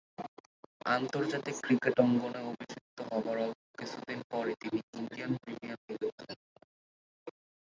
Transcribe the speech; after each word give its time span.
আন্তর্জাতিক 0.87 1.55
ক্রিকেট 1.63 1.95
অঙ্গনে 1.99 2.41
অভিষিক্ত 2.43 2.97
হবার 3.09 3.37
অল্প 3.37 3.59
কিছুদিন 3.79 4.19
পরই 4.31 4.55
তিনি 4.61 4.79
ইন্ডিয়ান 4.99 5.31
প্রিমিয়ার 5.41 5.79
লীগে 5.85 6.09
খেলেন। 6.17 6.39